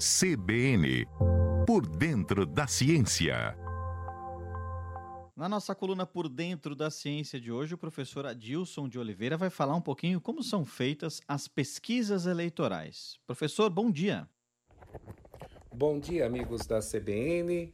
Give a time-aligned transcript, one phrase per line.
[0.00, 1.04] CBN
[1.66, 3.54] Por Dentro da Ciência.
[5.36, 9.50] Na nossa coluna Por Dentro da Ciência de hoje, o professor Adilson de Oliveira vai
[9.50, 13.18] falar um pouquinho como são feitas as pesquisas eleitorais.
[13.26, 14.26] Professor, bom dia.
[15.70, 17.70] Bom dia, amigos da CBN.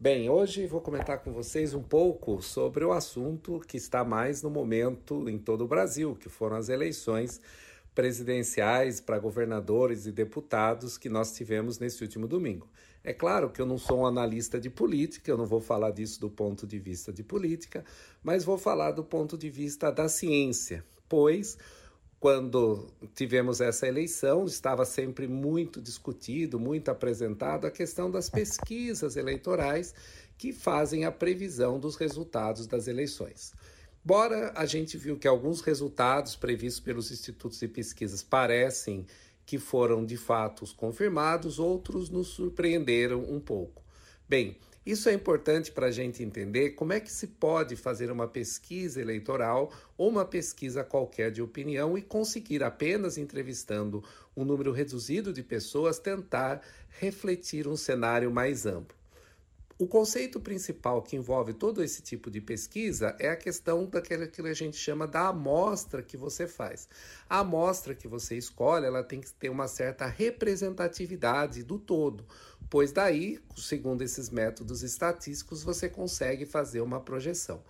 [0.00, 4.48] Bem, hoje vou comentar com vocês um pouco sobre o assunto que está mais no
[4.48, 7.42] momento em todo o Brasil, que foram as eleições
[7.98, 12.68] presidenciais para governadores e deputados que nós tivemos nesse último domingo.
[13.02, 16.20] É claro que eu não sou um analista de política, eu não vou falar disso
[16.20, 17.84] do ponto de vista de política,
[18.22, 21.58] mas vou falar do ponto de vista da ciência, pois
[22.20, 29.92] quando tivemos essa eleição, estava sempre muito discutido, muito apresentado a questão das pesquisas eleitorais
[30.36, 33.52] que fazem a previsão dos resultados das eleições.
[34.08, 39.04] Bora a gente viu que alguns resultados previstos pelos institutos de pesquisas parecem
[39.44, 43.84] que foram de fato confirmados, outros nos surpreenderam um pouco.
[44.26, 48.26] Bem, isso é importante para a gente entender como é que se pode fazer uma
[48.26, 54.02] pesquisa eleitoral ou uma pesquisa qualquer de opinião e conseguir, apenas entrevistando
[54.34, 56.62] um número reduzido de pessoas, tentar
[56.98, 58.97] refletir um cenário mais amplo.
[59.80, 64.42] O conceito principal que envolve todo esse tipo de pesquisa é a questão daquela que
[64.42, 66.88] a gente chama da amostra que você faz.
[67.30, 72.26] A amostra que você escolhe, ela tem que ter uma certa representatividade do todo,
[72.68, 77.62] pois daí, segundo esses métodos estatísticos, você consegue fazer uma projeção.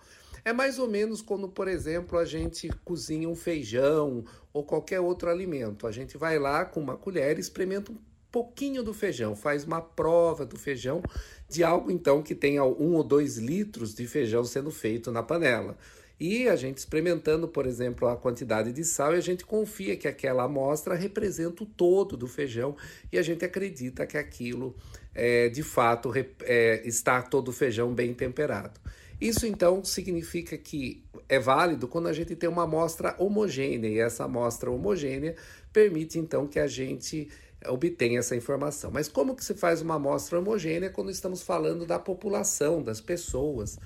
[0.43, 5.29] É mais ou menos quando, por exemplo, a gente cozinha um feijão ou qualquer outro
[5.29, 5.85] alimento.
[5.85, 7.97] A gente vai lá com uma colher e experimenta um
[8.31, 11.01] pouquinho do feijão, faz uma prova do feijão
[11.49, 15.77] de algo então que tenha um ou dois litros de feijão sendo feito na panela.
[16.19, 20.05] E a gente experimentando, por exemplo, a quantidade de sal, e a gente confia que
[20.05, 22.75] aquela amostra representa o todo do feijão
[23.09, 24.75] e a gente acredita que aquilo
[25.15, 26.11] é, de fato
[26.43, 28.79] é, está todo o feijão bem temperado.
[29.19, 34.25] Isso então significa que é válido quando a gente tem uma amostra homogênea, e essa
[34.25, 35.35] amostra homogênea
[35.71, 37.29] permite então que a gente
[37.67, 38.91] obtém essa informação.
[38.91, 43.77] Mas como que se faz uma amostra homogênea quando estamos falando da população, das pessoas?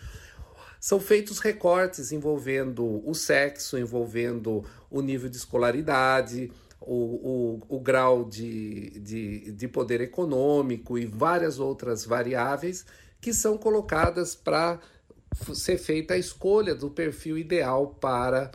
[0.79, 6.51] São feitos recortes envolvendo o sexo, envolvendo o nível de escolaridade,
[6.81, 12.85] o, o, o grau de, de, de poder econômico e várias outras variáveis
[13.22, 14.79] que são colocadas para
[15.53, 18.51] ser feita a escolha do perfil ideal para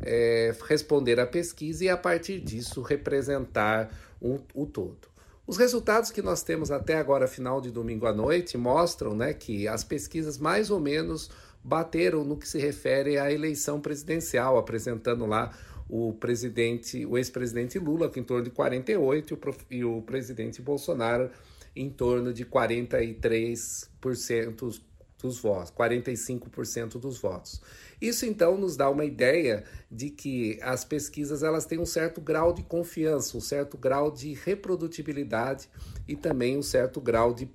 [0.00, 3.90] é, responder à pesquisa e, a partir disso, representar
[4.24, 5.12] o, o todo.
[5.46, 9.68] Os resultados que nós temos até agora, final de domingo à noite, mostram né, que
[9.68, 11.30] as pesquisas mais ou menos
[11.62, 15.54] bateram no que se refere à eleição presidencial, apresentando lá
[15.86, 19.38] o presidente, o ex-presidente Lula em torno de 48 e o,
[19.70, 21.30] e o presidente Bolsonaro
[21.76, 24.80] em torno de 43%
[25.24, 27.62] dos votos, 45% dos votos.
[27.98, 32.52] Isso então nos dá uma ideia de que as pesquisas elas têm um certo grau
[32.52, 35.70] de confiança, um certo grau de reprodutibilidade
[36.06, 37.46] e também um certo grau de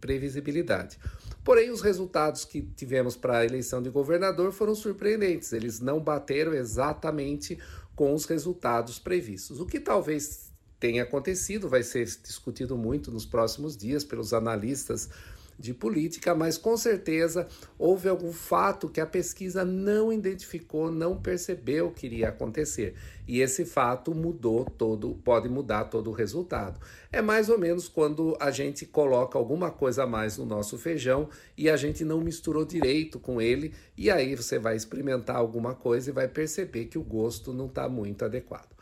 [0.00, 0.96] previsibilidade.
[1.44, 5.52] Porém, os resultados que tivemos para a eleição de governador foram surpreendentes.
[5.52, 7.58] Eles não bateram exatamente
[7.96, 9.58] com os resultados previstos.
[9.58, 15.10] O que talvez tenha acontecido vai ser discutido muito nos próximos dias pelos analistas
[15.58, 17.46] de política, mas com certeza
[17.78, 22.94] houve algum fato que a pesquisa não identificou, não percebeu que iria acontecer.
[23.26, 26.80] E esse fato mudou todo, pode mudar todo o resultado.
[27.10, 31.28] É mais ou menos quando a gente coloca alguma coisa a mais no nosso feijão
[31.56, 36.10] e a gente não misturou direito com ele, e aí você vai experimentar alguma coisa
[36.10, 38.72] e vai perceber que o gosto não está muito adequado.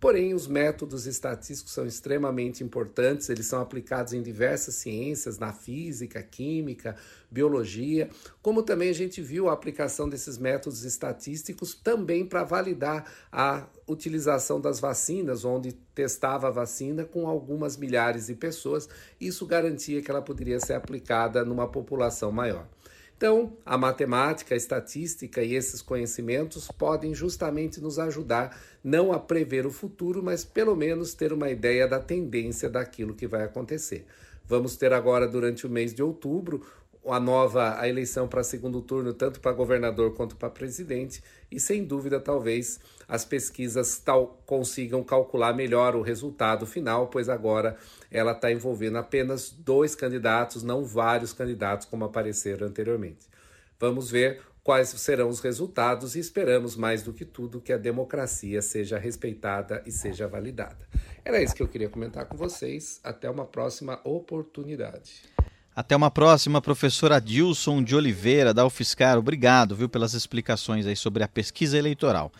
[0.00, 6.22] Porém, os métodos estatísticos são extremamente importantes, eles são aplicados em diversas ciências, na física,
[6.22, 6.96] química,
[7.30, 8.08] biologia,
[8.40, 14.60] como também a gente viu a aplicação desses métodos estatísticos também para validar a utilização
[14.60, 18.88] das vacinas, onde testava a vacina com algumas milhares de pessoas,
[19.20, 22.66] isso garantia que ela poderia ser aplicada numa população maior.
[23.16, 29.66] Então, a matemática, a estatística e esses conhecimentos podem justamente nos ajudar não a prever
[29.66, 34.04] o futuro, mas pelo menos ter uma ideia da tendência daquilo que vai acontecer.
[34.46, 36.62] Vamos ter agora, durante o mês de outubro,
[37.06, 41.84] a nova a eleição para segundo turno, tanto para governador quanto para presidente, e sem
[41.84, 47.76] dúvida, talvez as pesquisas tal, consigam calcular melhor o resultado final, pois agora
[48.10, 53.26] ela está envolvendo apenas dois candidatos, não vários candidatos como apareceram anteriormente.
[53.78, 58.62] Vamos ver quais serão os resultados e esperamos mais do que tudo que a democracia
[58.62, 60.88] seja respeitada e seja validada.
[61.22, 62.98] Era isso que eu queria comentar com vocês.
[63.04, 65.22] Até uma próxima oportunidade.
[65.76, 69.18] Até uma próxima, professora Dilson de Oliveira, da UFSCar.
[69.18, 72.30] Obrigado, viu, pelas explicações aí sobre a pesquisa eleitoral.